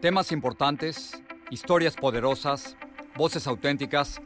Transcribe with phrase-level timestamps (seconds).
[0.00, 2.74] Temas importantes, historias poderosas,
[3.18, 4.18] voces auténticas.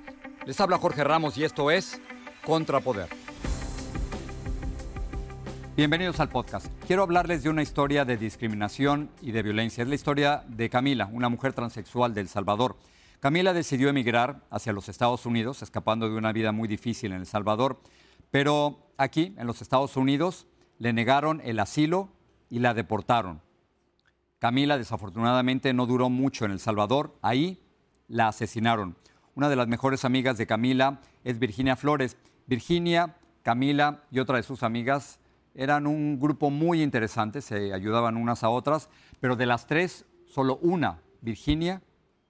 [0.46, 2.00] Les habla Jorge Ramos y esto es
[2.46, 3.08] Contrapoder.
[5.76, 6.68] Bienvenidos al podcast.
[6.86, 9.82] Quiero hablarles de una historia de discriminación y de violencia.
[9.82, 12.76] Es la historia de Camila, una mujer transexual de El Salvador.
[13.18, 17.26] Camila decidió emigrar hacia los Estados Unidos, escapando de una vida muy difícil en El
[17.26, 17.80] Salvador,
[18.30, 20.46] pero aquí, en los Estados Unidos,
[20.78, 22.10] le negaron el asilo
[22.48, 23.43] y la deportaron.
[24.44, 27.62] Camila desafortunadamente no duró mucho en El Salvador, ahí
[28.08, 28.94] la asesinaron.
[29.34, 32.18] Una de las mejores amigas de Camila es Virginia Flores.
[32.46, 35.18] Virginia, Camila y otra de sus amigas
[35.54, 40.58] eran un grupo muy interesante, se ayudaban unas a otras, pero de las tres, solo
[40.60, 41.80] una, Virginia,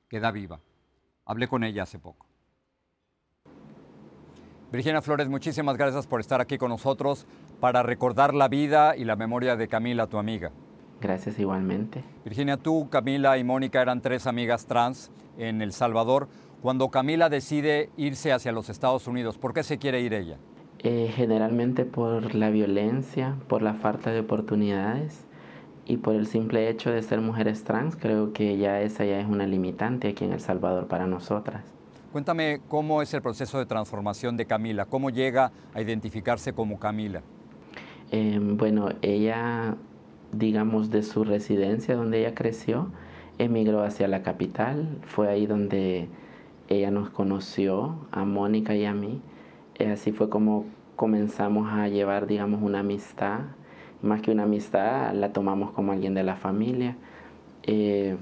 [0.06, 0.60] queda viva.
[1.24, 2.28] Hablé con ella hace poco.
[4.70, 7.26] Virginia Flores, muchísimas gracias por estar aquí con nosotros
[7.58, 10.52] para recordar la vida y la memoria de Camila, tu amiga.
[11.00, 12.02] Gracias igualmente.
[12.24, 16.28] Virginia, tú, Camila y Mónica eran tres amigas trans en El Salvador.
[16.62, 20.38] Cuando Camila decide irse hacia los Estados Unidos, ¿por qué se quiere ir ella?
[20.78, 25.24] Eh, generalmente por la violencia, por la falta de oportunidades
[25.86, 29.26] y por el simple hecho de ser mujeres trans, creo que ya esa ya es
[29.26, 31.64] una limitante aquí en El Salvador para nosotras.
[32.12, 37.22] Cuéntame cómo es el proceso de transformación de Camila, cómo llega a identificarse como Camila.
[38.10, 39.76] Eh, bueno, ella
[40.38, 42.88] digamos, de su residencia donde ella creció,
[43.38, 44.98] emigró hacia la capital.
[45.02, 46.08] Fue ahí donde
[46.68, 49.20] ella nos conoció, a Mónica y a mí.
[49.78, 53.40] Y así fue como comenzamos a llevar, digamos, una amistad.
[54.02, 56.96] Más que una amistad, la tomamos como alguien de la familia.
[57.62, 58.16] Eh,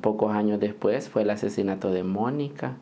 [0.00, 2.76] pocos años después fue el asesinato de Mónica.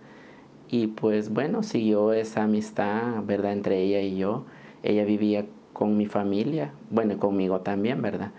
[0.69, 4.45] Y pues bueno, siguió esa amistad, ¿verdad?, entre ella y yo.
[4.83, 5.47] Ella vivía
[5.77, 8.31] con mi familia, bueno, conmigo también, ¿verdad?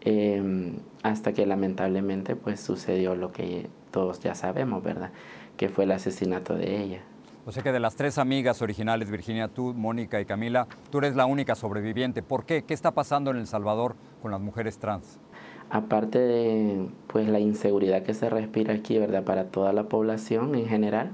[0.00, 5.10] Em, hasta que lamentablemente pues sucedió lo que todos ya sabemos, ¿verdad?
[5.58, 7.02] Que fue el asesinato de ella.
[7.44, 11.14] O sea que de las tres amigas originales, Virginia, tú, Mónica y Camila, tú eres
[11.16, 12.22] la única sobreviviente.
[12.22, 12.64] ¿Por qué?
[12.64, 15.20] ¿Qué está pasando en El Salvador con las mujeres trans?
[15.68, 19.22] Aparte de pues la inseguridad que se respira aquí, ¿verdad?
[19.22, 21.10] Para toda la población en general,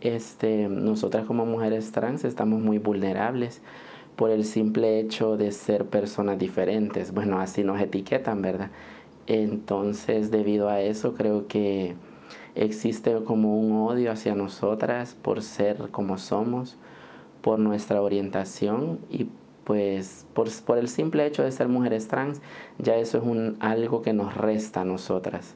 [0.00, 3.62] este, nosotras como mujeres trans estamos muy vulnerables
[4.16, 7.12] por el simple hecho de ser personas diferentes.
[7.12, 8.70] Bueno, así nos etiquetan, ¿verdad?
[9.26, 11.96] Entonces, debido a eso, creo que
[12.54, 16.76] existe como un odio hacia nosotras por ser como somos,
[17.40, 19.28] por nuestra orientación y
[19.64, 22.40] pues por, por el simple hecho de ser mujeres trans,
[22.78, 25.54] ya eso es un, algo que nos resta a nosotras,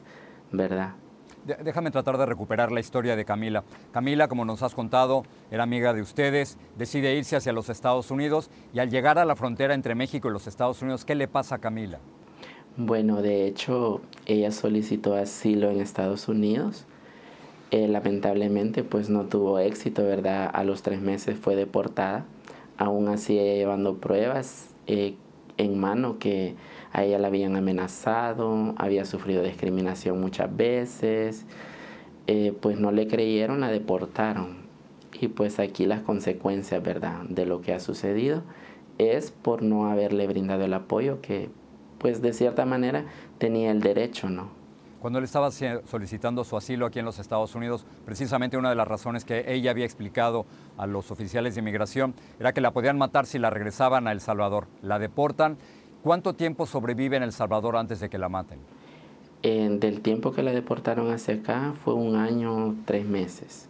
[0.51, 0.93] ¿verdad?
[1.45, 3.63] Déjame tratar de recuperar la historia de Camila.
[3.91, 8.49] Camila, como nos has contado, era amiga de ustedes, decide irse hacia los Estados Unidos
[8.73, 11.55] y al llegar a la frontera entre México y los Estados Unidos, ¿qué le pasa
[11.55, 11.99] a Camila?
[12.77, 16.85] Bueno, de hecho, ella solicitó asilo en Estados Unidos.
[17.71, 20.49] Eh, lamentablemente, pues no tuvo éxito, ¿verdad?
[20.53, 22.25] A los tres meses fue deportada.
[22.77, 25.15] Aún así, llevando pruebas eh,
[25.59, 26.55] en mano que
[26.91, 31.45] a ella la habían amenazado, había sufrido discriminación muchas veces,
[32.25, 34.57] eh, pues no le creyeron, la deportaron.
[35.19, 38.41] Y pues aquí las consecuencias, ¿verdad?, de lo que ha sucedido
[38.97, 41.49] es por no haberle brindado el apoyo que,
[41.99, 43.05] pues de cierta manera,
[43.37, 44.58] tenía el derecho, ¿no?
[44.99, 48.87] Cuando él estaba solicitando su asilo aquí en los Estados Unidos, precisamente una de las
[48.87, 50.45] razones que ella había explicado
[50.77, 54.19] a los oficiales de inmigración era que la podían matar si la regresaban a El
[54.19, 54.67] Salvador.
[54.81, 55.57] La deportan
[56.01, 58.59] ¿Cuánto tiempo sobrevive en El Salvador antes de que la maten?
[59.41, 63.69] del tiempo que la deportaron hacia acá fue un año, tres meses.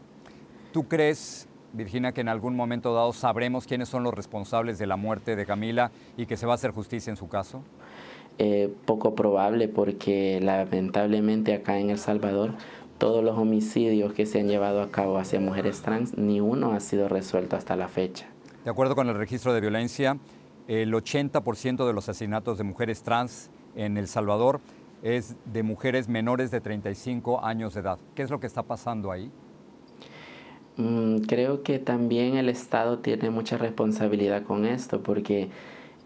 [0.72, 4.96] ¿Tú crees, Virginia, que en algún momento dado sabremos quiénes son los responsables de la
[4.96, 7.62] muerte de Camila y que se va a hacer justicia en su caso?
[8.42, 12.54] Eh, poco probable porque lamentablemente acá en El Salvador
[12.98, 16.80] todos los homicidios que se han llevado a cabo hacia mujeres trans, ni uno ha
[16.80, 18.28] sido resuelto hasta la fecha.
[18.64, 20.20] De acuerdo con el registro de violencia,
[20.70, 24.62] el 80% de los asesinatos de mujeres trans en El Salvador
[25.04, 28.00] es de mujeres menores de 35 años de edad.
[28.16, 29.30] ¿Qué es lo que está pasando ahí?
[30.78, 35.50] Mm, creo que también el Estado tiene mucha responsabilidad con esto, porque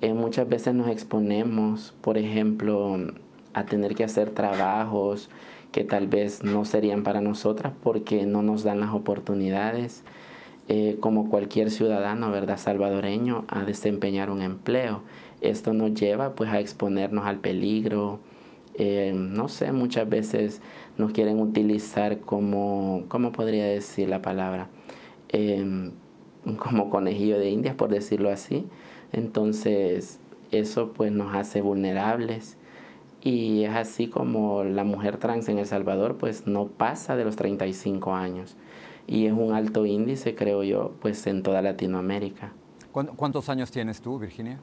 [0.01, 2.98] eh, muchas veces nos exponemos, por ejemplo,
[3.54, 5.30] a tener que hacer trabajos
[5.72, 10.04] que tal vez no serían para nosotras porque no nos dan las oportunidades
[10.69, 12.57] eh, como cualquier ciudadano, ¿verdad?
[12.57, 15.01] Salvadoreño a desempeñar un empleo.
[15.42, 18.19] Esto nos lleva pues a exponernos al peligro.
[18.75, 20.62] Eh, no sé, muchas veces
[20.98, 24.69] nos quieren utilizar como, ¿cómo podría decir la palabra?
[25.30, 25.92] Em,
[26.57, 28.66] como conejillo de indias, por decirlo así.
[29.13, 30.19] Entonces,
[30.51, 32.57] eso pues nos hace vulnerables
[33.21, 37.38] y es así como la mujer trans en El Salvador pues no pasa de los
[37.38, 38.57] 35 años
[39.07, 42.51] y es un alto índice, creo yo, pues en toda Latinoamérica.
[42.92, 44.60] ¿Cuántos años tienes tú, Virginia?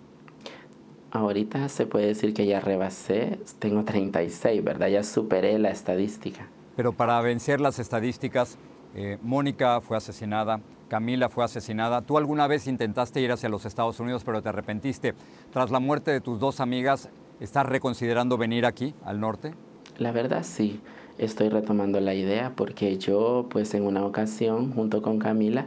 [1.11, 4.89] Ahorita se puede decir que ya rebasé, tengo 36, ¿verdad?
[4.89, 6.47] Ya superé la estadística.
[6.77, 8.57] Pero para vencer las estadísticas,
[8.95, 10.61] eh, Mónica fue asesinada,
[10.91, 12.03] Camila fue asesinada.
[12.03, 15.15] ¿Tú alguna vez intentaste ir hacia los Estados Unidos pero te arrepentiste?
[15.51, 17.09] Tras la muerte de tus dos amigas,
[17.41, 19.55] ¿Estás reconsiderando venir aquí, al norte?
[19.97, 20.81] La verdad sí,
[21.17, 25.65] estoy retomando la idea porque yo, pues en una ocasión, junto con Camila,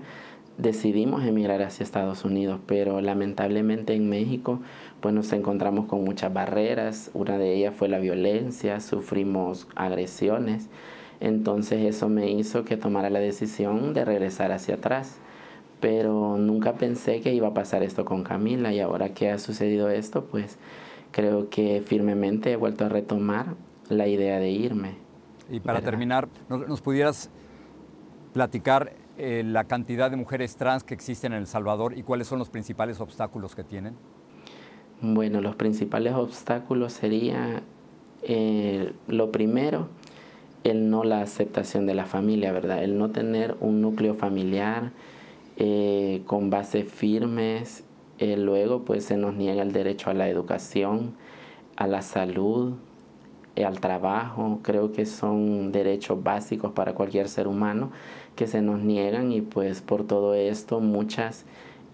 [0.60, 4.60] decidimos emigrar hacia Estados Unidos, pero lamentablemente en México
[5.02, 10.70] pues nos encontramos con muchas barreras, una de ellas fue la violencia, sufrimos agresiones,
[11.24, 15.20] entonces eso me hizo que tomara la decisión de regresar hacia atrás,
[15.80, 19.90] pero nunca pensé que iba a pasar esto con Camila y ahora que ha sucedido
[19.90, 20.58] esto pues
[21.12, 23.56] creo que firmemente he vuelto a retomar
[23.88, 24.96] la idea de irme.
[25.50, 27.30] Y para terminar, ¿nos, pudieras
[28.34, 32.40] platicar eh, la cantidad de mujeres trans que existen en El Salvador y cuáles son
[32.40, 33.96] los principales obstáculos que tienen?
[35.00, 37.64] Bueno, los principales obstáculos sería
[38.24, 39.88] eh, lo primero,
[40.63, 42.83] el no la aceptación de la familia, ¿verdad?
[42.83, 44.92] El no tener un núcleo familiar
[45.57, 47.83] eh, con bases firmes
[48.19, 51.13] eh, luego pues se nos niega el derecho a la educación,
[51.75, 52.74] a la salud,
[53.56, 54.60] eh, al trabajo.
[54.62, 57.92] Creo que son derechos básicos para cualquier ser humano
[58.36, 61.45] que se nos niegan y pues por todo esto muchas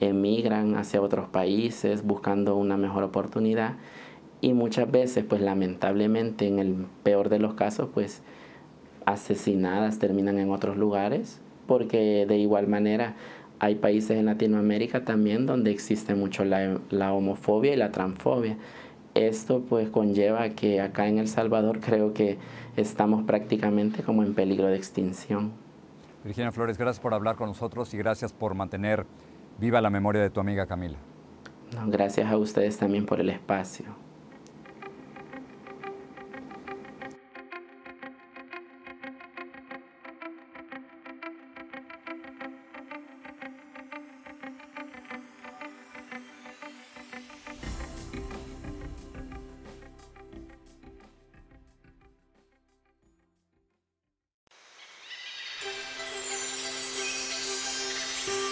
[0.01, 3.73] emigran hacia otros países buscando una mejor oportunidad
[4.39, 8.21] y muchas veces pues lamentablemente en el peor de los casos pues
[9.13, 13.15] asesinadas terminan en otros lugares porque de igual manera
[13.59, 18.57] hay países en Latinoamérica también donde existe mucho la, homofobia y la transfobia.
[19.15, 22.37] Esto pues conlleva que acá en El Salvador creo que
[22.77, 25.51] estamos prácticamente como en peligro de extinción.
[26.23, 29.05] Virginia Flores, gracias por hablar con nosotros y gracias por mantener
[29.59, 30.97] viva la memoria de tu amiga Camila.
[31.87, 34.08] gracias a ustedes también por el espacio.